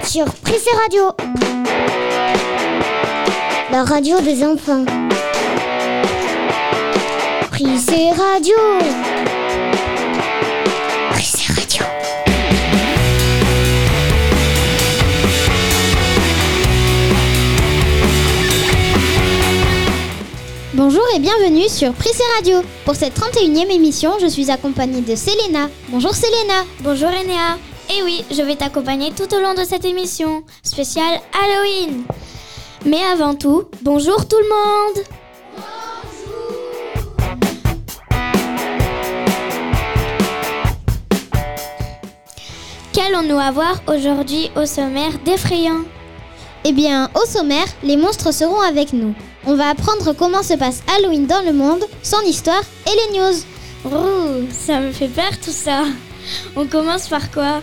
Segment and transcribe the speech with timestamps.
[0.00, 1.10] êtes sur Prissé Radio.
[3.70, 4.84] La radio des enfants.
[7.50, 8.56] Prissé Radio.
[11.10, 11.84] Prissé Radio.
[20.74, 22.62] Bonjour et bienvenue sur Prissé Radio.
[22.84, 25.68] Pour cette 31e émission, je suis accompagnée de Selena.
[25.88, 26.64] Bonjour Selena.
[26.80, 27.58] Bonjour Enea.
[27.92, 32.04] Et oui, je vais t'accompagner tout au long de cette émission spéciale Halloween.
[32.86, 35.04] Mais avant tout, bonjour tout le monde.
[42.92, 45.80] Qu'allons-nous avoir aujourd'hui au sommaire d'effrayant?
[46.64, 49.14] Eh bien, au sommaire, les monstres seront avec nous.
[49.46, 53.36] On va apprendre comment se passe Halloween dans le monde, son histoire et les news.
[53.86, 55.82] Ouh, ça me fait peur tout ça.
[56.54, 57.60] On commence par quoi?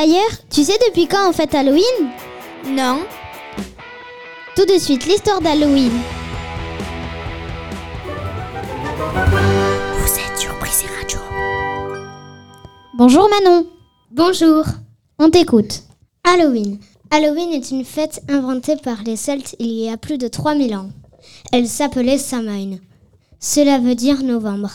[0.00, 1.82] D'ailleurs, tu sais depuis quand on fête Halloween?
[2.68, 3.00] Non.
[4.54, 5.90] Tout de suite, l'histoire d'Halloween.
[9.96, 11.18] Vous êtes sur Prissé Radio.
[12.96, 13.66] Bonjour Manon.
[14.12, 14.66] Bonjour.
[15.18, 15.82] On t'écoute.
[16.22, 16.78] Halloween.
[17.10, 20.90] Halloween est une fête inventée par les Celtes il y a plus de 3000 ans.
[21.50, 22.78] Elle s'appelait Samhain.
[23.40, 24.70] Cela veut dire novembre,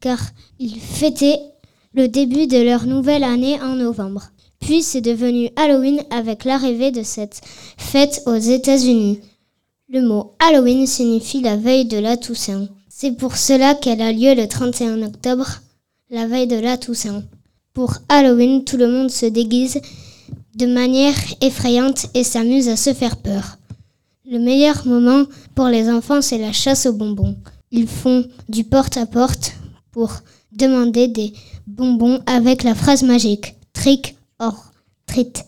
[0.00, 0.18] car
[0.58, 1.40] ils fêtaient
[1.94, 4.24] le début de leur nouvelle année en novembre.
[4.62, 7.40] Puis c'est devenu Halloween avec l'arrivée de cette
[7.76, 9.18] fête aux États-Unis.
[9.88, 12.68] Le mot Halloween signifie la veille de la Toussaint.
[12.88, 15.60] C'est pour cela qu'elle a lieu le 31 octobre,
[16.10, 17.24] la veille de la Toussaint.
[17.74, 19.80] Pour Halloween, tout le monde se déguise
[20.54, 23.58] de manière effrayante et s'amuse à se faire peur.
[24.30, 25.24] Le meilleur moment
[25.56, 27.36] pour les enfants, c'est la chasse aux bonbons.
[27.72, 29.54] Ils font du porte-à-porte
[29.90, 30.12] pour
[30.52, 31.32] demander des
[31.66, 34.72] bonbons avec la phrase magique trick or
[35.06, 35.44] treat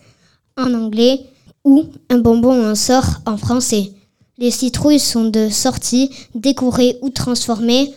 [0.56, 1.20] en anglais
[1.64, 3.92] ou un bonbon en sort en français.
[4.38, 7.94] Les citrouilles sont de sortie, décorées ou transformées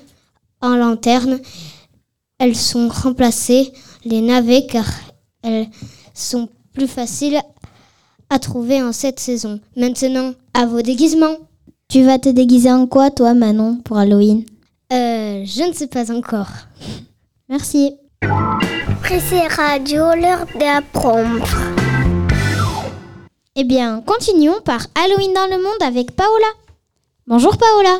[0.61, 1.39] en lanternes.
[2.39, 3.71] Elles sont remplacées
[4.05, 4.85] les navets car
[5.43, 5.67] elles
[6.13, 7.41] sont plus faciles
[8.29, 9.59] à trouver en cette saison.
[9.75, 11.37] Maintenant, à vos déguisements.
[11.89, 14.43] Tu vas te déguiser en quoi toi Manon pour Halloween?
[14.91, 16.49] Euh, je ne sais pas encore.
[17.49, 17.93] Merci.
[19.01, 21.47] Pressé Radio, l'heure d'apprendre.
[23.55, 26.47] Eh bien, continuons par Halloween dans le monde avec Paola.
[27.27, 27.99] Bonjour Paola.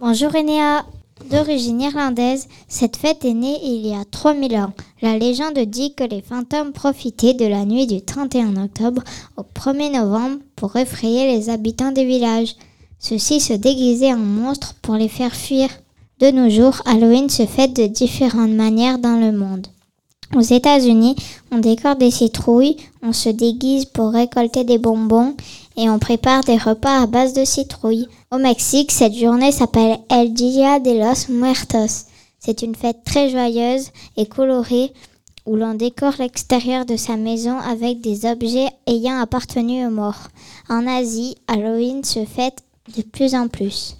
[0.00, 0.84] Bonjour Enea.
[1.30, 4.72] D'origine irlandaise, cette fête est née il y a 3000 ans.
[5.00, 9.02] La légende dit que les fantômes profitaient de la nuit du 31 octobre
[9.36, 12.56] au 1er novembre pour effrayer les habitants des villages.
[12.98, 15.68] Ceux-ci se déguisaient en monstres pour les faire fuir.
[16.20, 19.66] De nos jours, Halloween se fête de différentes manières dans le monde.
[20.34, 21.14] Aux États-Unis,
[21.52, 25.36] on décore des citrouilles, on se déguise pour récolter des bonbons
[25.76, 28.08] et on prépare des repas à base de citrouilles.
[28.32, 32.06] Au Mexique, cette journée s'appelle El Dia de los Muertos.
[32.40, 34.92] C'est une fête très joyeuse et colorée
[35.46, 40.30] où l'on décore l'extérieur de sa maison avec des objets ayant appartenu aux morts.
[40.68, 42.58] En Asie, Halloween se fête
[42.96, 43.96] de plus en plus.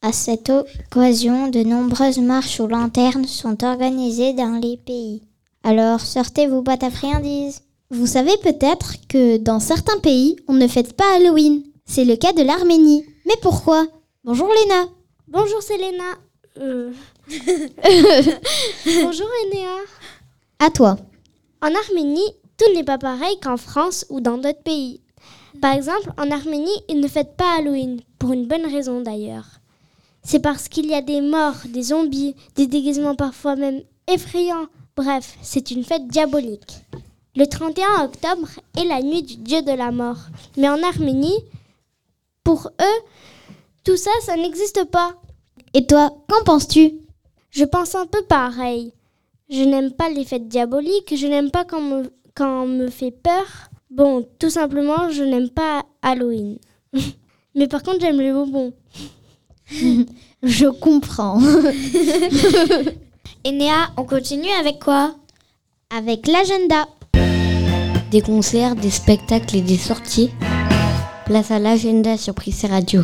[0.00, 5.22] À cette occasion, de nombreuses marches aux lanternes sont organisées dans les pays.
[5.62, 7.62] Alors sortez vos boîtes à friandises.
[7.90, 11.62] Vous savez peut-être que dans certains pays, on ne fête pas Halloween.
[11.84, 13.04] C'est le cas de l'Arménie.
[13.26, 13.86] Mais pourquoi?
[14.24, 14.86] Bonjour Léna.
[15.28, 16.16] Bonjour Selena.
[16.58, 16.92] Euh,
[19.04, 19.76] Bonjour Enea.
[20.58, 20.96] À toi.
[21.62, 25.00] En Arménie, tout n'est pas pareil qu'en France ou dans d'autres pays.
[25.60, 29.46] Par exemple, en Arménie, ils ne fêtent pas Halloween, pour une bonne raison d'ailleurs.
[30.22, 34.66] C'est parce qu'il y a des morts, des zombies, des déguisements parfois même effrayants.
[35.02, 36.76] Bref, c'est une fête diabolique.
[37.34, 40.18] Le 31 octobre est la nuit du dieu de la mort.
[40.58, 41.38] Mais en Arménie,
[42.44, 43.00] pour eux,
[43.82, 45.14] tout ça, ça n'existe pas.
[45.72, 46.92] Et toi, qu'en penses-tu?
[47.48, 48.92] Je pense un peu pareil.
[49.48, 53.10] Je n'aime pas les fêtes diaboliques, je n'aime pas quand me, quand on me fait
[53.10, 53.46] peur.
[53.90, 56.58] Bon, tout simplement, je n'aime pas Halloween.
[57.54, 58.74] Mais par contre, j'aime les bonbons.
[60.42, 61.40] Je comprends.
[63.46, 65.14] Enea, on continue avec quoi?
[65.88, 66.86] Avec l'agenda.
[68.10, 70.30] Des concerts, des spectacles et des sorties.
[71.24, 73.00] Place à l'agenda sur Prissé Radio.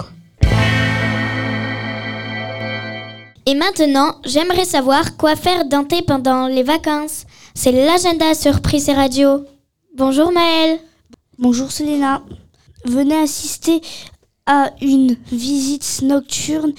[3.46, 7.24] Et maintenant, j'aimerais savoir quoi faire Dante pendant les vacances.
[7.54, 9.46] C'est l'agenda sur Prissé Radio.
[9.96, 10.80] Bonjour Maëlle.
[11.38, 12.22] Bonjour Selena.
[12.84, 13.80] Venez assister
[14.44, 16.74] à une visite nocturne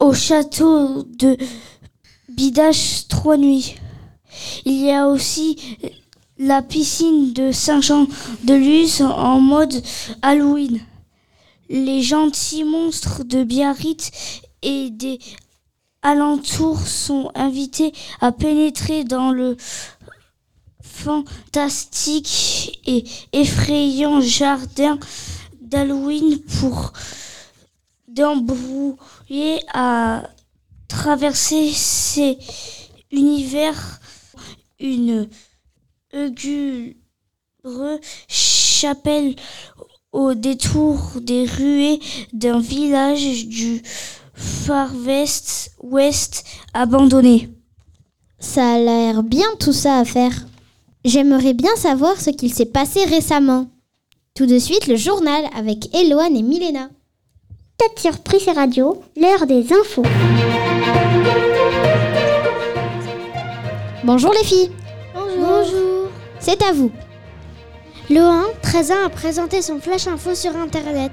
[0.00, 1.36] au château de
[2.38, 3.74] Bidache trois nuits.
[4.64, 5.56] Il y a aussi
[6.38, 9.82] la piscine de Saint-Jean-de-Luz en mode
[10.22, 10.78] Halloween.
[11.68, 14.12] Les gentils monstres de Biarritz
[14.62, 15.18] et des
[16.02, 19.56] alentours sont invités à pénétrer dans le
[20.80, 23.02] fantastique et
[23.32, 24.96] effrayant jardin
[25.60, 26.92] d'Halloween pour
[28.06, 30.22] d'embrouiller à
[30.88, 32.38] traverser ces
[33.10, 34.00] univers
[34.80, 35.28] une
[36.12, 37.98] lugubre
[38.28, 39.34] chapelle
[40.12, 42.00] au détour des ruées
[42.32, 43.82] d'un village du
[44.34, 47.50] Far West, West abandonné.
[48.38, 50.46] Ça a l'air bien tout ça à faire.
[51.04, 53.66] J'aimerais bien savoir ce qu'il s'est passé récemment.
[54.34, 56.88] Tout de suite, le journal avec Eloane et Milena.
[57.76, 60.04] Tête surprise et radio, l'heure des infos.
[64.08, 64.70] Bonjour les filles.
[65.14, 66.08] Bonjour.
[66.40, 66.90] C'est à vous.
[68.08, 71.12] Lohan, 13 ans, a présenté son flash info sur Internet.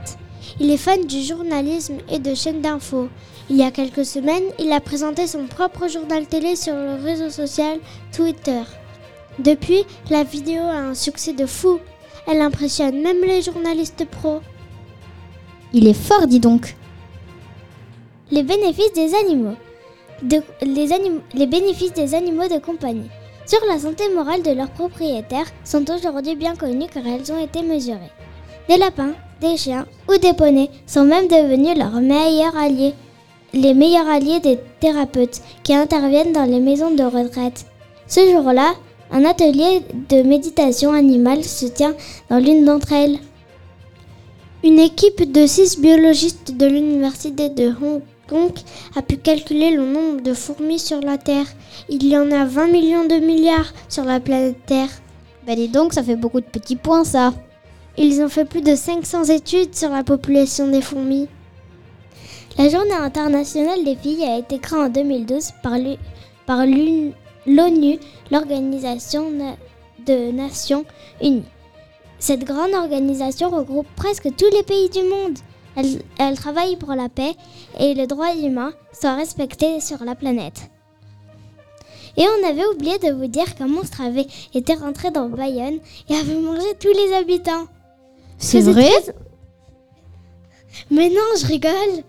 [0.61, 3.09] Il est fan du journalisme et de chaînes d'infos.
[3.49, 7.29] Il y a quelques semaines, il a présenté son propre journal télé sur le réseau
[7.29, 7.79] social
[8.15, 8.61] Twitter.
[9.39, 11.81] Depuis, la vidéo a un succès de fou.
[12.27, 14.39] Elle impressionne même les journalistes pros.
[15.73, 16.77] Il est fort, dis donc.
[18.31, 19.57] Les bénéfices des animaux.
[20.21, 20.41] Les,
[21.33, 23.09] les bénéfices des animaux de compagnie
[23.45, 27.61] sur la santé morale de leurs propriétaires sont aujourd'hui bien connus car elles ont été
[27.61, 28.11] mesurées.
[28.67, 32.93] Des lapins, des chiens ou des poneys sont même devenus leurs meilleurs alliés.
[33.53, 37.65] Les meilleurs alliés des thérapeutes qui interviennent dans les maisons de retraite.
[38.07, 38.73] Ce jour-là,
[39.11, 41.93] un atelier de méditation animale se tient
[42.29, 43.19] dans l'une d'entre elles.
[44.63, 48.01] Une équipe de six biologistes de l'université de Hong
[48.95, 51.45] A pu calculer le nombre de fourmis sur la Terre.
[51.89, 54.89] Il y en a 20 millions de milliards sur la planète Terre.
[55.45, 57.33] Bah dis donc, ça fait beaucoup de petits points ça.
[57.97, 61.27] Ils ont fait plus de 500 études sur la population des fourmis.
[62.57, 65.51] La journée internationale des filles a été créée en 2012
[66.47, 67.99] par l'ONU,
[68.31, 69.25] l'Organisation
[70.05, 70.85] de Nations
[71.21, 71.43] Unies.
[72.17, 75.37] Cette grande organisation regroupe presque tous les pays du monde.
[75.75, 77.33] Elle, elle travaille pour la paix
[77.79, 80.69] et le droit humain soit respecté sur la planète.
[82.17, 85.79] Et on avait oublié de vous dire qu'un monstre avait été rentré dans Bayonne
[86.09, 87.65] et avait mangé tous les habitants.
[88.37, 89.13] C'est vrai très-
[90.91, 92.03] Mais non, je rigole.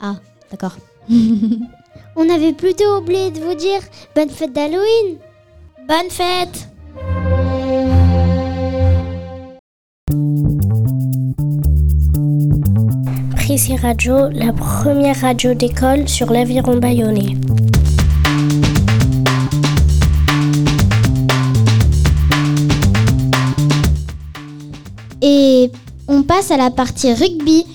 [0.00, 0.16] Ah,
[0.50, 0.76] d'accord.
[2.16, 3.80] On avait plutôt oublié de vous dire
[4.14, 5.18] bonne fête d'Halloween.
[5.88, 6.68] Bonne fête
[13.66, 17.34] Radio, la première radio d'école sur l'aviron bayonnais.
[25.22, 25.72] Et
[26.06, 27.66] on passe à la partie rugby,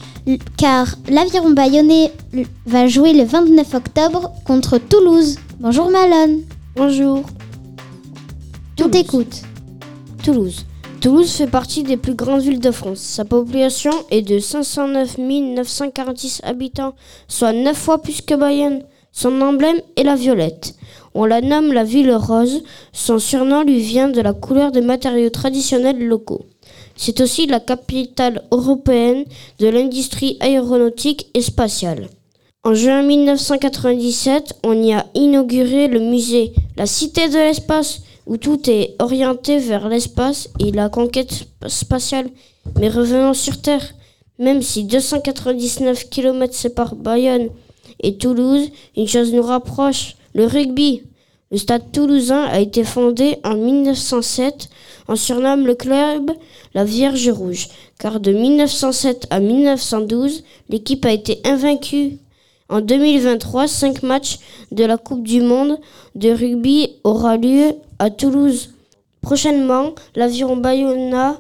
[0.56, 2.14] car l'Aviron Bayonnais
[2.66, 5.38] va jouer le 29 octobre contre Toulouse.
[5.60, 6.44] Bonjour Malone,
[6.78, 7.24] Bonjour.
[8.82, 9.42] on t'écoute.
[10.24, 10.66] Toulouse.
[11.04, 13.00] Toulouse fait partie des plus grandes villes de France.
[13.00, 16.94] Sa population est de 509 946 habitants,
[17.28, 18.84] soit 9 fois plus que Bayonne.
[19.12, 20.76] Son emblème est la violette.
[21.14, 22.64] On la nomme la ville rose.
[22.94, 26.46] Son surnom lui vient de la couleur des matériaux traditionnels locaux.
[26.96, 29.26] C'est aussi la capitale européenne
[29.60, 32.08] de l'industrie aéronautique et spatiale.
[32.64, 38.70] En juin 1997, on y a inauguré le musée La Cité de l'espace, où tout
[38.70, 42.30] est orienté vers l'espace et la conquête sp- spatiale.
[42.80, 43.94] Mais revenons sur Terre.
[44.40, 47.50] Même si 299 km séparent Bayonne
[48.02, 51.04] et Toulouse, une chose nous rapproche, le rugby.
[51.52, 54.70] Le stade toulousain a été fondé en 1907.
[55.08, 56.32] On surnomme le club
[56.74, 57.68] la Vierge Rouge,
[58.00, 62.18] car de 1907 à 1912, l'équipe a été invaincue.
[62.70, 64.40] En 2023, cinq matchs
[64.72, 65.78] de la Coupe du Monde
[66.16, 68.72] de rugby aura lieu à Toulouse.
[69.22, 71.38] Prochainement, l'aviron Bayonna-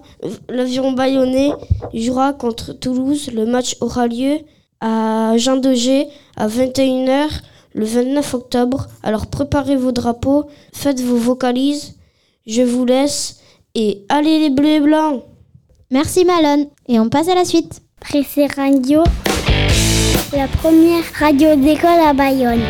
[0.49, 1.51] l'aviron bayonnais
[1.93, 3.29] jouera contre Toulouse.
[3.33, 4.39] Le match aura lieu
[4.79, 7.27] à Jean Daugé à 21h
[7.73, 8.87] le 29 octobre.
[9.03, 11.95] Alors préparez vos drapeaux, faites vos vocalises.
[12.47, 13.39] Je vous laisse
[13.75, 15.23] et allez les bleus et blancs
[15.91, 17.81] Merci Malone, et on passe à la suite.
[17.99, 19.03] Pressé Radio,
[20.35, 22.63] la première radio d'école à Bayonne.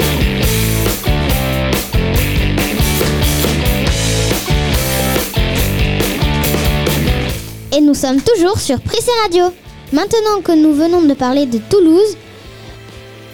[7.75, 9.45] Et nous sommes toujours sur Prissé Radio.
[9.91, 12.17] Maintenant que nous venons de parler de Toulouse,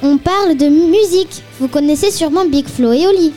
[0.02, 1.44] On parle de musique.
[1.60, 3.34] Vous connaissez sûrement Big Flo et Oli.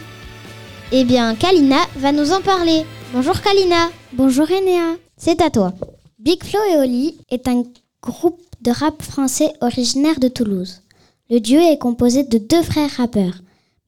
[0.92, 2.84] Eh bien, Kalina va nous en parler.
[3.12, 3.90] Bonjour Kalina.
[4.12, 4.96] Bonjour Enea.
[5.16, 5.72] C'est à toi.
[6.20, 7.64] Big Flo et Oli est un
[8.00, 10.82] groupe de rap français originaire de Toulouse.
[11.30, 13.34] Le duo est composé de deux frères rappeurs,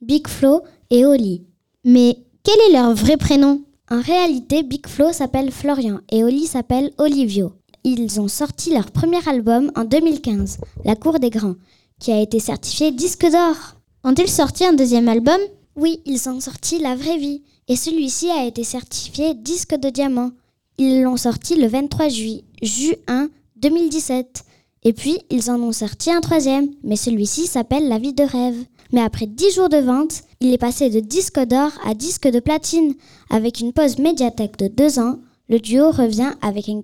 [0.01, 1.43] Big Flo et Oli.
[1.85, 3.61] Mais quel est leur vrai prénom?
[3.91, 7.53] En réalité, Big Flo s'appelle Florian et Oli s'appelle Olivio.
[7.85, 11.57] Ils ont sorti leur premier album en 2015, La Cour des Grands,
[12.01, 13.77] qui a été certifié disque d'or.
[14.03, 15.39] Ont-ils sorti un deuxième album?
[15.77, 20.31] Oui, ils ont sorti La Vraie Vie, et celui-ci a été certifié disque de diamant.
[20.79, 24.45] Ils l'ont sorti le 23 juillet, juin 2017.
[24.85, 28.65] Et puis, ils en ont sorti un troisième, mais celui-ci s'appelle La vie de rêve.
[28.93, 32.39] Mais après 10 jours de vente, il est passé de disque d'or à disque de
[32.39, 32.95] platine.
[33.31, 36.83] Avec une pause médiathèque de deux ans, le duo revient avec un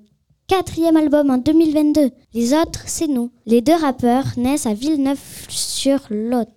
[0.48, 2.10] quatrième album en 2022.
[2.32, 3.30] Les autres, c'est nous.
[3.44, 6.48] Les deux rappeurs naissent à Villeneuve-sur-Lot.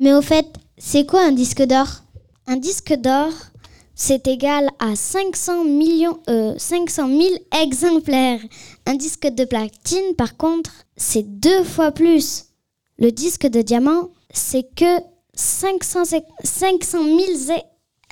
[0.00, 0.46] Mais au fait,
[0.76, 1.86] c'est quoi un disque d'or?
[2.48, 3.30] Un disque d'or,
[3.94, 7.22] c'est égal à 500 millions, euh, 500 000
[7.62, 8.40] exemplaires.
[8.84, 12.46] Un disque de platine, par contre, c'est deux fois plus.
[12.98, 16.04] Le disque de diamant, c'est que 500,
[16.42, 16.98] 500
[17.46, 17.60] 000,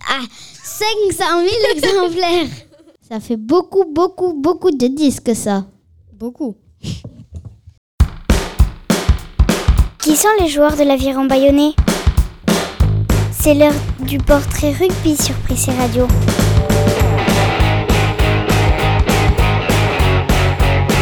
[0.09, 0.21] ah,
[0.63, 2.47] 500 000 exemplaires.
[3.09, 5.65] Ça fait beaucoup, beaucoup, beaucoup de disques, ça.
[6.13, 6.55] Beaucoup.
[9.99, 11.73] Qui sont les joueurs de l'aviron bayonnais?
[13.33, 16.07] C'est l'heure du portrait rugby sur Prissé Radio.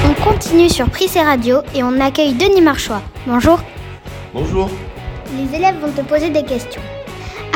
[0.08, 3.02] On continue sur Prissé Radio et on accueille Denis Marchois.
[3.26, 3.60] Bonjour.
[4.32, 4.70] Bonjour.
[5.36, 6.82] Les élèves vont te poser des questions.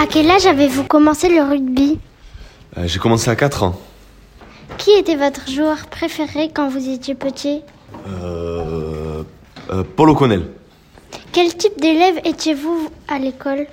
[0.00, 1.98] À quel âge avez-vous commencé le rugby
[2.76, 3.78] Euh, J'ai commencé à 4 ans.
[4.78, 7.62] Qui était votre joueur préféré quand vous étiez petit
[8.06, 9.22] Euh,
[9.70, 10.46] euh, Paul O'Connell.
[11.32, 13.66] Quel type d'élève étiez-vous à l'école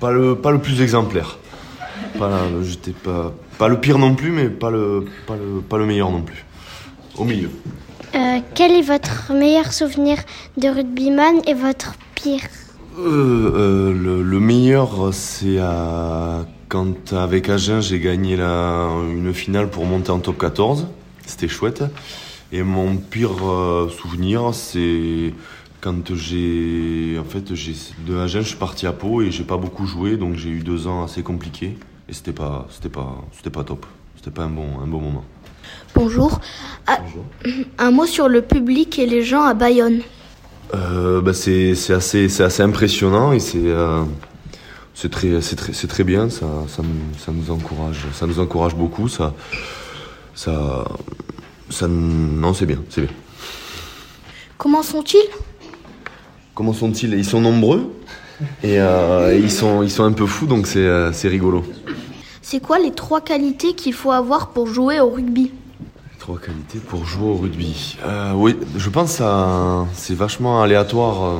[0.00, 1.38] pas, le, pas le plus exemplaire.
[2.18, 5.86] Pas, j'étais pas, pas le pire non plus, mais pas le, pas, le, pas le
[5.86, 6.44] meilleur non plus.
[7.18, 7.50] Au milieu.
[8.14, 10.16] Euh, Quel est votre meilleur souvenir
[10.56, 12.40] de rugbyman et votre pire
[12.98, 19.70] Euh, euh, le, le meilleur, c'est à, quand avec Agen, j'ai gagné la, une finale
[19.70, 20.86] pour monter en top 14.
[21.26, 21.82] C'était chouette.
[22.52, 25.32] Et mon pire euh, souvenir, c'est
[25.80, 27.16] quand j'ai.
[27.18, 27.74] En fait, j'ai,
[28.06, 30.60] de Agen, je suis parti à Pau et j'ai pas beaucoup joué, donc j'ai eu
[30.60, 31.78] deux ans assez compliqués.
[32.08, 33.86] Et c'était pas, c'était pas, c'était pas top.
[34.16, 35.24] C'était pas un bon, un bon moment.
[35.94, 36.40] Bonjour.
[36.86, 36.98] Ah,
[37.78, 40.00] Un mot sur le public et les gens à Bayonne.
[40.74, 42.28] Euh, bah, c'est assez,
[42.62, 44.02] impressionnant et c'est euh,
[45.10, 45.40] très,
[46.04, 46.30] bien.
[46.30, 49.08] Ça, ça, me- ça nous encourage, ça nous encourage beaucoup.
[49.08, 49.34] Ça,
[50.34, 50.84] ça,
[51.68, 53.10] ça, non, c'est bien, c'est bien.
[54.58, 55.18] Comment sont-ils?
[56.54, 57.14] Comment sont-ils?
[57.14, 57.90] Ils sont nombreux
[58.62, 61.64] et euh, ils sont, ils sont un peu fous, donc c'est, c'est rigolo.
[62.42, 65.52] C'est quoi les trois qualités qu'il faut avoir pour jouer au rugby?
[66.30, 67.98] Trois qualités pour jouer au rugby.
[68.04, 69.24] Euh, oui, je pense que
[69.94, 71.38] c'est vachement aléatoire euh,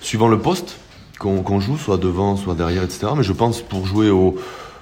[0.00, 0.78] suivant le poste
[1.18, 3.08] qu'on joue, soit devant, soit derrière, etc.
[3.16, 4.36] Mais je pense pour jouer au,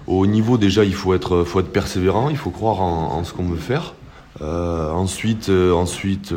[0.07, 3.45] au niveau, déjà, il faut être, faut être persévérant, il faut croire en, ce qu'on
[3.45, 3.95] veut faire.
[4.43, 6.35] Euh, ensuite, ensuite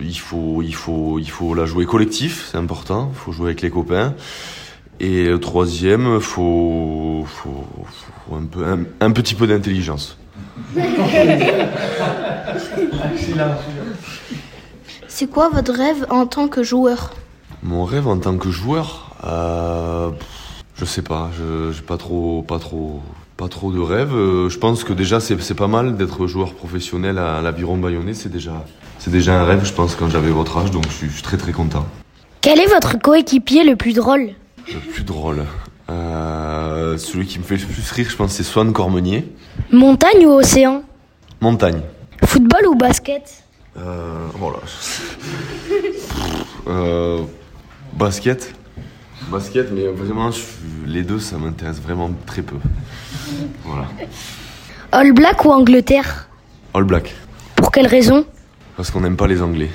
[0.00, 3.62] il, faut, il, faut, il faut la jouer collectif, c'est important, il faut jouer avec
[3.62, 4.14] les copains.
[5.00, 7.66] Et troisième, il faut, faut,
[8.36, 8.64] un, peu,
[9.00, 10.16] un petit peu d'intelligence.
[15.08, 17.12] C'est quoi votre rêve en tant que joueur?
[17.62, 20.10] Mon rêve en tant que joueur, euh,
[20.76, 23.00] je sais pas, je j'ai pas trop, pas trop,
[23.36, 24.14] pas trop de rêves.
[24.14, 28.14] Euh, Je pense que déjà c'est c'est pas mal d'être joueur professionnel à l'Aviron Bayonnais,
[28.14, 28.64] c'est déjà,
[28.98, 29.64] c'est déjà un rêve.
[29.64, 31.84] Je pense quand j'avais votre âge, donc je suis, je suis très très content.
[32.40, 34.30] Quel est votre coéquipier le plus drôle?
[34.72, 35.44] Le plus drôle,
[35.90, 39.26] euh, celui qui me fait le plus rire, je pense, c'est Swan Cormenier.
[39.72, 40.82] Montagne ou océan
[41.40, 41.80] Montagne.
[42.24, 43.44] Football ou basket
[43.76, 44.58] Euh, voilà.
[46.66, 47.22] Euh,
[47.92, 48.52] basket.
[49.30, 50.40] Basket, mais vraiment, je-
[50.86, 52.56] les deux, ça m'intéresse vraiment très peu.
[53.64, 53.86] Voilà.
[54.92, 56.28] All Black ou Angleterre
[56.74, 57.14] All Black.
[57.54, 58.24] Pour quelle raison
[58.76, 59.70] Parce qu'on n'aime pas les Anglais.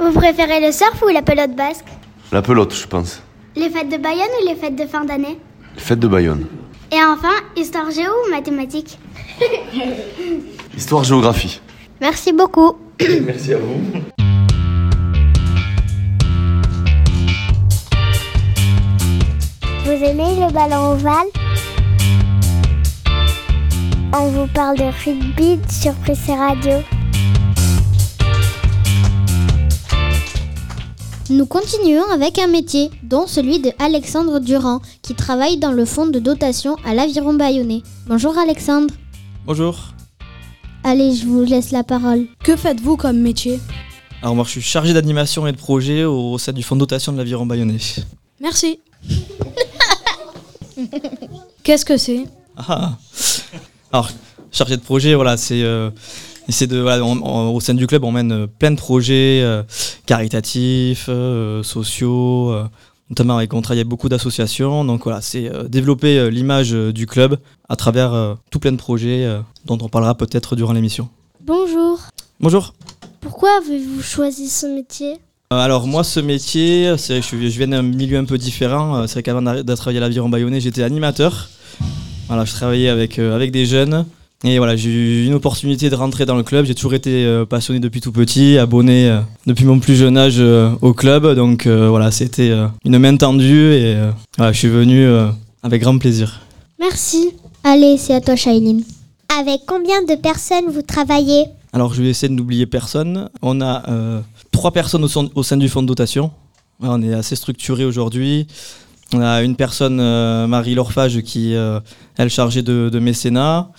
[0.00, 1.86] Vous préférez le surf ou la pelote basque
[2.32, 3.22] La pelote, je pense.
[3.54, 5.38] Les fêtes de Bayonne ou les fêtes de fin d'année
[5.76, 6.46] Fête de Bayonne.
[6.94, 9.00] Et enfin, histoire géo ou mathématiques
[10.76, 11.60] Histoire-géographie.
[12.00, 12.76] Merci beaucoup.
[13.22, 13.80] Merci à vous.
[19.84, 21.26] Vous aimez le ballon ovale?
[24.12, 26.74] On vous parle de rugby sur Prissé Radio.
[31.30, 36.06] Nous continuons avec un métier, dont celui de Alexandre Durand, qui travaille dans le fonds
[36.06, 37.82] de dotation à l'Aviron Bayonnais.
[38.06, 38.92] Bonjour Alexandre.
[39.46, 39.94] Bonjour.
[40.82, 42.26] Allez, je vous laisse la parole.
[42.42, 43.58] Que faites-vous comme métier?
[44.20, 47.10] Alors moi je suis chargé d'animation et de projet au sein du fonds de dotation
[47.12, 47.78] de l'Aviron Bayonnais.
[48.38, 48.80] Merci.
[51.62, 52.24] Qu'est-ce que c'est?
[52.58, 52.98] Ah.
[53.90, 54.10] Alors
[54.52, 55.90] chargé de projet, voilà, c'est euh,
[56.48, 59.40] c'est de voilà, on- on- au sein du club on mène euh, plein de projets
[59.42, 59.62] euh,
[60.06, 62.50] caritatifs, euh, sociaux.
[62.52, 62.64] euh,
[63.10, 67.36] Notamment avec on travaille avec beaucoup d'associations, donc voilà, c'est développer l'image du club
[67.68, 69.28] à travers tout plein de projets
[69.66, 71.10] dont on parlera peut-être durant l'émission.
[71.44, 72.00] Bonjour.
[72.40, 72.72] Bonjour.
[73.20, 75.16] Pourquoi avez-vous choisi ce métier?
[75.50, 79.06] Alors moi ce métier, c'est, je, je viens d'un milieu un peu différent.
[79.06, 81.50] C'est vrai qu'avant de travailler à l'Aviron Bayonnais, j'étais animateur.
[82.28, 84.06] Voilà, je travaillais avec, avec des jeunes.
[84.46, 86.66] Et voilà, j'ai eu une opportunité de rentrer dans le club.
[86.66, 90.36] J'ai toujours été euh, passionné depuis tout petit, abonné euh, depuis mon plus jeune âge
[90.38, 91.26] euh, au club.
[91.34, 92.52] Donc voilà, c'était
[92.84, 93.96] une main tendue et
[94.36, 95.06] voilà, je suis venu
[95.62, 96.40] avec grand plaisir.
[96.78, 97.30] Merci.
[97.62, 98.82] Allez, c'est à toi Shailene.
[99.40, 101.46] Avec combien de personnes vous travaillez?
[101.72, 103.30] Alors je vais essayer de n'oublier personne.
[103.40, 104.20] On a euh,
[104.52, 106.30] trois personnes au, sein- au sein du fonds de dotation.
[106.80, 108.46] On est assez structuré aujourd'hui.
[109.14, 111.80] On a une personne, euh, Marie Lorfage, qui euh,
[112.18, 113.70] elle est chargée de, de mécénat.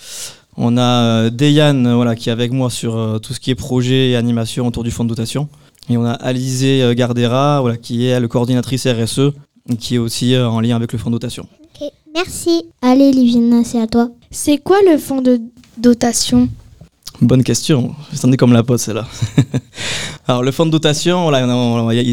[0.58, 3.52] On a euh, Deyane, euh, voilà, qui est avec moi sur euh, tout ce qui
[3.52, 5.50] est projet et animation autour du fonds de dotation.
[5.90, 9.34] Et on a Alizé Gardera, voilà, qui est elle, coordinatrice RSE,
[9.80, 11.48] qui est aussi euh, en lien avec le fonds de dotation.
[12.14, 12.64] Merci.
[12.82, 14.10] Allez Liviana, c'est à toi.
[14.32, 15.42] C'est quoi le fonds de
[15.78, 16.48] dotation?
[17.22, 17.96] Bonne question.
[18.12, 19.08] J'attendais comme la pote, celle-là.
[20.28, 21.46] Alors, le fonds de dotation, voilà,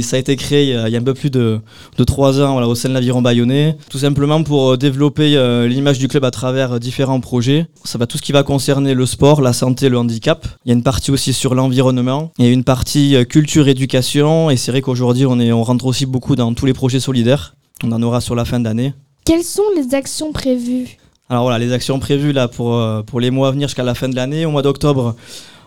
[0.03, 1.61] ça a été créé il y a- il y a un peu plus de,
[1.99, 5.67] de trois ans voilà, au sein de l'Aviron Bayonnais, tout simplement pour euh, développer euh,
[5.67, 7.67] l'image du club à travers euh, différents projets.
[7.85, 10.47] Ça va tout ce qui va concerner le sport, la santé, le handicap.
[10.65, 12.31] Il y a une partie aussi sur l'environnement.
[12.39, 14.51] Il y a une partie euh, culture, éducation.
[14.51, 17.55] Et c'est vrai qu'aujourd'hui, on, on rentre aussi beaucoup dans tous les projets solidaires.
[17.83, 18.93] On en aura sur la fin d'année.
[19.25, 20.99] Quelles sont les actions prévues?
[21.33, 23.95] Alors voilà, les actions prévues là pour, euh, pour les mois à venir jusqu'à la
[23.95, 24.45] fin de l'année.
[24.45, 25.17] Au mois d'octobre,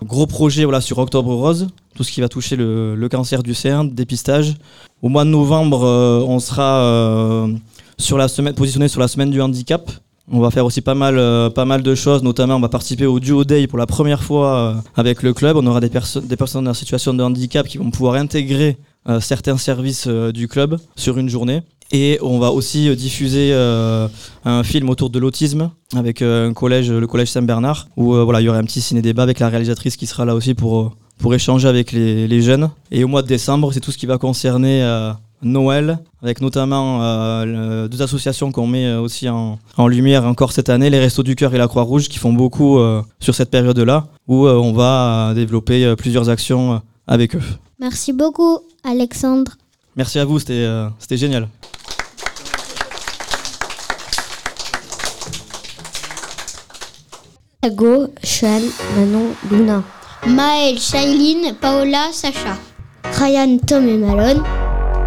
[0.03, 3.55] gros projet voilà, sur Octobre Rose, tout ce qui va toucher le, le cancer du
[3.55, 4.53] sein, dépistage.
[5.01, 7.47] Au mois de novembre, euh, on sera euh,
[7.97, 9.89] sur la semaine, positionné sur la semaine du handicap.
[10.31, 13.07] On va faire aussi pas mal, euh, pas mal de choses, notamment on va participer
[13.07, 15.57] au Duo Day pour la première fois euh, avec le club.
[15.57, 18.77] On aura des, perso- des personnes en situation de handicap qui vont pouvoir intégrer
[19.19, 21.61] certains services du club sur une journée.
[21.91, 24.07] Et on va aussi euh, diffuser euh,
[24.43, 28.45] un film autour de l'autisme avec euh, un collège, le collège Saint-Bernard, où voilà, il
[28.45, 31.67] y aura un petit ciné-débat avec la réalisatrice qui sera là aussi pour, pour échanger
[31.67, 32.69] avec les, jeunes.
[32.91, 34.83] Et au mois de décembre, c'est tout ce qui va concerner
[35.41, 36.99] Noël, avec notamment
[37.45, 41.53] deux associations qu'on met aussi en, en lumière encore cette année, les Restos du Cœur
[41.53, 42.79] et la Croix-Rouge, qui font beaucoup
[43.19, 47.41] sur cette période-là, où on va développer plusieurs actions avec eux.
[47.79, 49.53] Merci beaucoup Alexandre.
[49.95, 51.47] Merci à vous, c'était euh, c'était génial.
[57.65, 58.61] Hugo, Sean,
[58.95, 59.83] Manon, Luna.
[60.27, 62.57] Maël, Shailene, Paola, Sacha.
[63.13, 64.43] Ryan, Tom et Malone.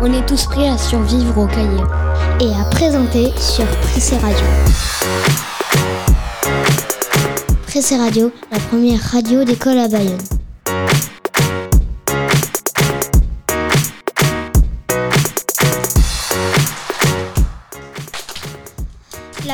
[0.01, 1.83] On est tous prêts à survivre au cahier.
[2.41, 4.47] Et à présenter sur Pressé Radio.
[7.67, 10.38] Pressé Radio, la première radio d'école à Bayonne.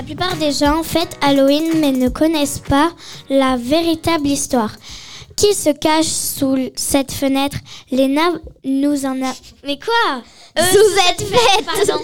[0.04, 2.92] Plupart des gens fêtent Halloween mais ne connaissent pas
[3.30, 4.72] la véritable histoire.
[5.36, 7.56] Qui se cache sous cette fenêtre?
[7.90, 8.30] Léna
[8.64, 9.32] nous en a...
[9.64, 10.22] Mais quoi?
[10.56, 12.00] Euh, Sous cette fête Pardon.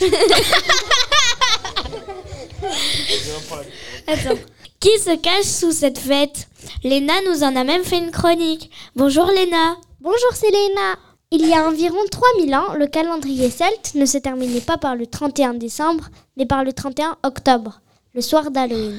[4.06, 4.38] Attends.
[4.78, 6.48] Qui se cache sous cette fête
[6.82, 8.70] Léna nous en a même fait une chronique.
[8.96, 9.76] Bonjour Léna.
[10.00, 10.96] Bonjour, c'est Léna.
[11.30, 15.06] Il y a environ 3000 ans, le calendrier celte ne se terminait pas par le
[15.06, 17.82] 31 décembre, mais par le 31 octobre,
[18.14, 18.98] le soir d'Halloween.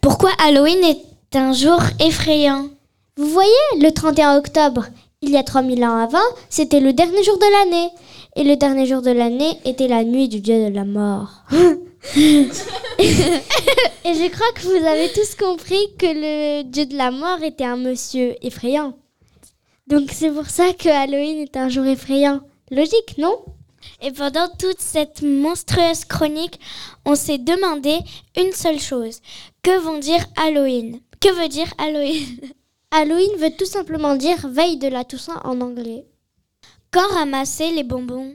[0.00, 2.68] Pourquoi Halloween est un jour effrayant?
[3.16, 4.86] Vous voyez, le 31 octobre,
[5.22, 6.18] il y a 3000 ans avant,
[6.48, 7.90] c'était le dernier jour de l'année.
[8.36, 11.30] Et le dernier jour de l'année était la nuit du dieu de la mort.
[12.14, 17.64] Et je crois que vous avez tous compris que le dieu de la mort était
[17.64, 18.96] un monsieur effrayant.
[19.86, 22.40] Donc c'est pour ça que Halloween est un jour effrayant.
[22.70, 23.36] Logique, non?
[24.02, 26.58] Et pendant toute cette monstrueuse chronique,
[27.04, 27.98] on s'est demandé
[28.36, 29.20] une seule chose.
[29.62, 31.00] Que vont dire Halloween?
[31.20, 32.40] Que veut dire Halloween?
[32.90, 36.06] Halloween veut tout simplement dire veille de la Toussaint en anglais.
[36.90, 38.34] Quand ramasser les bonbons?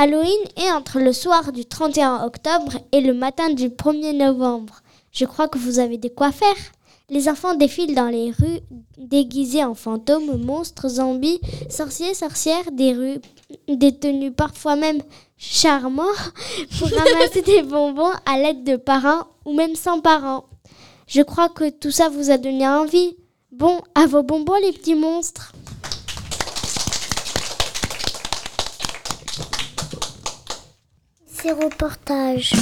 [0.00, 4.80] Halloween est entre le soir du 31 octobre et le matin du 1er novembre.
[5.10, 6.54] Je crois que vous avez de quoi faire.
[7.10, 8.60] Les enfants défilent dans les rues
[8.96, 13.18] déguisés en fantômes, monstres, zombies, sorciers, sorcières, des rues
[13.66, 15.02] détenues parfois même
[15.36, 16.04] charmants
[16.78, 20.44] pour ramasser des bonbons à l'aide de parents ou même sans parents.
[21.08, 23.16] Je crois que tout ça vous a donné envie.
[23.50, 25.50] Bon, à vos bonbons les petits monstres.
[31.48, 32.52] Ces reportages.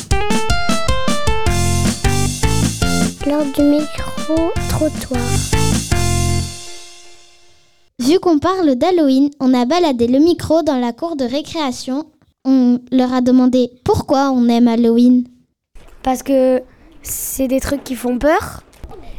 [3.27, 5.21] Lors du micro-trottoir.
[7.99, 12.05] Vu qu'on parle d'Halloween, on a baladé le micro dans la cour de récréation.
[12.45, 15.25] On leur a demandé pourquoi on aime Halloween.
[16.03, 16.63] Parce que
[17.03, 18.63] c'est des trucs qui font peur.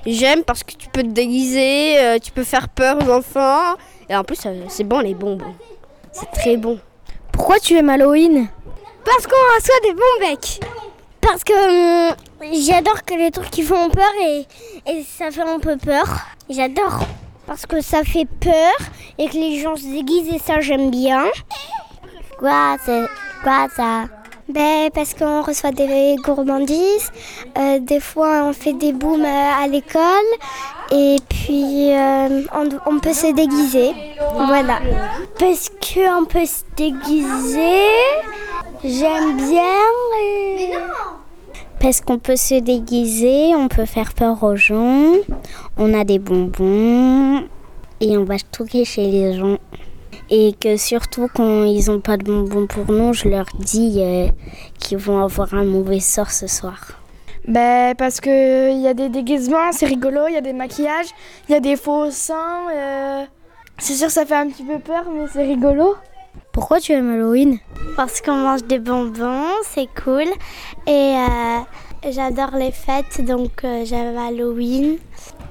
[0.05, 3.75] J'aime parce que tu peux te déguiser, euh, tu peux faire peur aux enfants.
[4.09, 5.55] Et en plus, euh, c'est bon les bonbons.
[6.13, 6.79] C'est très bon.
[7.33, 8.47] Pourquoi tu aimes Halloween?
[9.09, 10.59] Parce qu'on reçoit des bons becs.
[11.21, 12.15] Parce que hum,
[12.53, 14.45] j'adore que les trucs qui font peur et,
[14.85, 16.05] et ça fait un peu peur.
[16.49, 16.99] J'adore.
[17.45, 18.75] Parce que ça fait peur
[19.17, 21.23] et que les gens se déguisent et ça j'aime bien.
[22.39, 23.05] Quoi, c'est
[23.43, 24.03] quoi ça?
[24.49, 27.11] Ben, parce qu'on reçoit des gourmandises,
[27.57, 30.01] euh, des fois on fait des booms euh, à l'école
[30.89, 33.91] et puis euh, on, on peut se déguiser.
[34.35, 34.79] Voilà.
[35.37, 37.81] Parce qu'on peut se déguiser,
[38.83, 39.77] j'aime bien.
[40.21, 40.73] et-
[41.79, 45.11] Parce qu'on peut se déguiser, on peut faire peur aux gens,
[45.77, 47.43] on a des bonbons
[48.01, 49.57] et on va tout chez les gens.
[50.29, 54.27] Et que surtout quand ils n'ont pas de bonbons pour nous, je leur dis euh,
[54.79, 56.79] qu'ils vont avoir un mauvais sort ce soir.
[57.47, 61.07] Ben, parce que il y a des déguisements, c'est rigolo, il y a des maquillages,
[61.47, 62.67] il y a des faux seins.
[62.73, 63.23] euh,
[63.77, 65.95] C'est sûr, ça fait un petit peu peur, mais c'est rigolo.
[66.57, 67.59] Pourquoi tu aimes Halloween
[67.95, 70.25] Parce qu'on mange des bonbons, c'est cool.
[70.87, 71.59] Et euh,
[72.09, 74.97] j'adore les fêtes, donc euh, j'aime Halloween.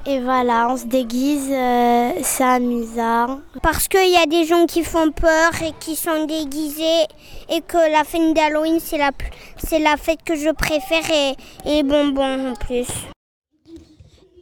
[0.04, 3.38] Et voilà, on se déguise, euh, c'est amusant.
[3.62, 7.04] Parce qu'il y a des gens qui font peur et qui sont déguisés.
[7.50, 9.12] Et que la fête d'Halloween, c'est la,
[9.58, 12.88] c'est la fête que je préfère et, et les bonbons en plus.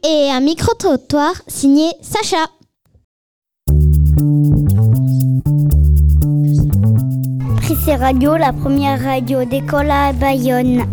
[0.03, 2.47] Et un micro-trottoir signé Sacha.
[7.57, 10.83] Prissé Radio, la première radio d'école à Bayonne.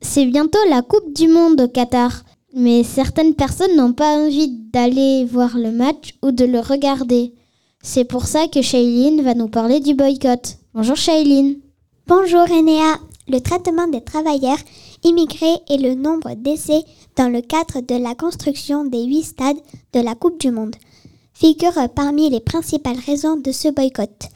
[0.00, 2.24] C'est bientôt la Coupe du Monde au Qatar.
[2.54, 7.34] Mais certaines personnes n'ont pas envie d'aller voir le match ou de le regarder.
[7.82, 10.56] C'est pour ça que Shailene va nous parler du boycott.
[10.72, 11.56] Bonjour Shailene.
[12.06, 12.98] Bonjour Enea.
[13.28, 14.58] Le traitement des travailleurs
[15.02, 16.84] immigrés et le nombre d'essais
[17.16, 19.60] dans le cadre de la construction des huit stades
[19.92, 20.76] de la Coupe du Monde
[21.34, 24.28] figurent parmi les principales raisons de ce boycott.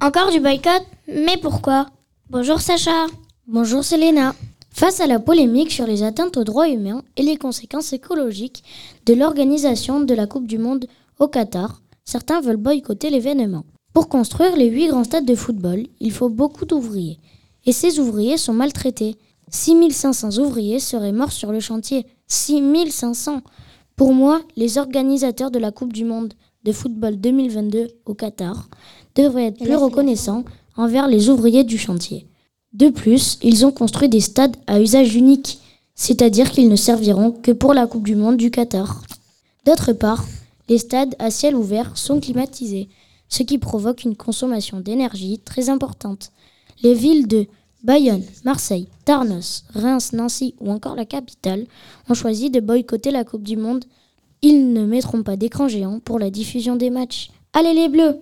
[0.00, 1.86] Encore du boycott Mais pourquoi?
[2.30, 3.06] Bonjour Sacha.
[3.46, 4.34] Bonjour Selena.
[4.70, 8.64] Face à la polémique sur les atteintes aux droits humains et les conséquences écologiques
[9.04, 10.86] de l'organisation de la Coupe du Monde
[11.18, 13.64] au Qatar, certains veulent boycotter l'événement.
[13.92, 17.18] Pour construire les huit grands stades de football, il faut beaucoup d'ouvriers.
[17.66, 19.16] Et ces ouvriers sont maltraités.
[19.50, 22.06] 6500 ouvriers seraient morts sur le chantier.
[22.28, 23.42] 6500
[24.00, 26.32] Pour moi, les organisateurs de la Coupe du Monde
[26.64, 28.70] de football 2022 au Qatar
[29.14, 32.26] devraient être plus reconnaissants envers les ouvriers du chantier.
[32.72, 35.58] De plus, ils ont construit des stades à usage unique,
[35.94, 39.02] c'est-à-dire qu'ils ne serviront que pour la Coupe du Monde du Qatar.
[39.66, 40.24] D'autre part,
[40.70, 42.88] les stades à ciel ouvert sont climatisés,
[43.28, 46.32] ce qui provoque une consommation d'énergie très importante.
[46.82, 47.44] Les villes de
[47.82, 51.66] Bayonne, Marseille, Tarnos, Reims, Nancy ou encore la capitale
[52.08, 53.84] ont choisi de boycotter la Coupe du Monde.
[54.42, 57.30] Ils ne mettront pas d'écran géant pour la diffusion des matchs.
[57.54, 58.16] Allez les Bleus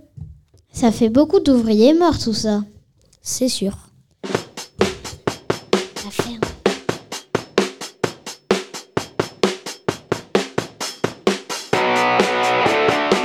[0.73, 2.63] Ça fait beaucoup d'ouvriers morts tout ça.
[3.21, 3.77] C'est sûr.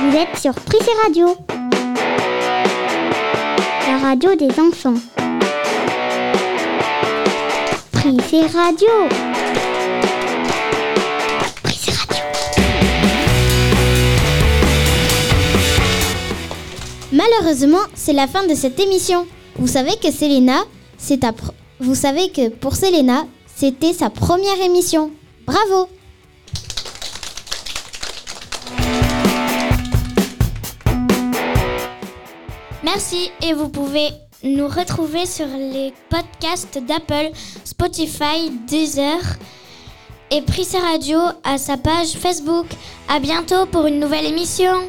[0.00, 1.36] Vous êtes sur Prissé Radio,
[3.88, 4.94] la radio des enfants.
[8.04, 8.88] Prissé Radio.
[11.62, 12.22] Prissé Radio.
[17.12, 19.26] Malheureusement, c'est la fin de cette émission.
[19.56, 20.64] Vous savez que Selena,
[20.98, 21.32] c'est ta
[21.80, 23.24] vous savez que pour Selena,
[23.56, 25.10] c'était sa première émission.
[25.46, 25.88] Bravo.
[32.82, 34.10] Merci et vous pouvez
[34.44, 37.30] nous retrouver sur les podcasts d'Apple,
[37.64, 39.18] Spotify, Deezer
[40.30, 42.66] et Prissé Radio à sa page Facebook.
[43.08, 44.82] À bientôt pour une nouvelle émission.